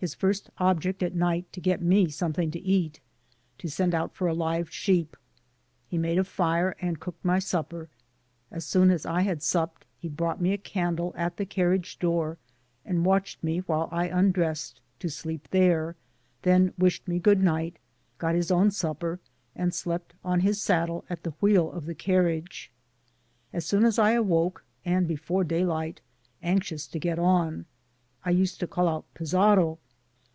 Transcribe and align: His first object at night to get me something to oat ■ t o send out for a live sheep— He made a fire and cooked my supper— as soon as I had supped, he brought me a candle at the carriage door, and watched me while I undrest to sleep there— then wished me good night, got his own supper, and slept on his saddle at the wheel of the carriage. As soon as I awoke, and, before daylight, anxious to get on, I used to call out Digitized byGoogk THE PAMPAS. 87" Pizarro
His 0.00 0.14
first 0.14 0.48
object 0.58 1.02
at 1.02 1.16
night 1.16 1.52
to 1.52 1.60
get 1.60 1.82
me 1.82 2.08
something 2.08 2.52
to 2.52 2.58
oat 2.60 2.92
■ 2.92 2.92
t 2.92 3.00
o 3.64 3.68
send 3.68 3.96
out 3.96 4.14
for 4.14 4.28
a 4.28 4.32
live 4.32 4.70
sheep— 4.70 5.16
He 5.88 5.98
made 5.98 6.18
a 6.18 6.22
fire 6.22 6.76
and 6.80 7.00
cooked 7.00 7.24
my 7.24 7.40
supper— 7.40 7.88
as 8.52 8.64
soon 8.64 8.92
as 8.92 9.04
I 9.04 9.22
had 9.22 9.42
supped, 9.42 9.86
he 9.98 10.08
brought 10.08 10.40
me 10.40 10.52
a 10.52 10.56
candle 10.56 11.12
at 11.16 11.36
the 11.36 11.44
carriage 11.44 11.98
door, 11.98 12.38
and 12.84 13.04
watched 13.04 13.42
me 13.42 13.58
while 13.58 13.88
I 13.90 14.06
undrest 14.08 14.78
to 15.00 15.08
sleep 15.08 15.48
there— 15.50 15.96
then 16.42 16.74
wished 16.78 17.08
me 17.08 17.18
good 17.18 17.42
night, 17.42 17.80
got 18.18 18.36
his 18.36 18.52
own 18.52 18.70
supper, 18.70 19.18
and 19.56 19.74
slept 19.74 20.14
on 20.22 20.42
his 20.42 20.62
saddle 20.62 21.04
at 21.10 21.24
the 21.24 21.34
wheel 21.40 21.72
of 21.72 21.86
the 21.86 21.94
carriage. 21.96 22.70
As 23.52 23.66
soon 23.66 23.84
as 23.84 23.98
I 23.98 24.12
awoke, 24.12 24.64
and, 24.84 25.08
before 25.08 25.42
daylight, 25.42 26.02
anxious 26.40 26.86
to 26.86 27.00
get 27.00 27.18
on, 27.18 27.66
I 28.24 28.30
used 28.30 28.60
to 28.60 28.68
call 28.68 28.86
out 28.86 29.04
Digitized 29.06 29.08
byGoogk 29.08 29.18
THE 29.18 29.18
PAMPAS. 29.18 29.22
87" 29.22 29.26
Pizarro 29.58 29.78